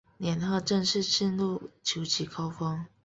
[0.17, 2.87] 年后正式进入求职高峰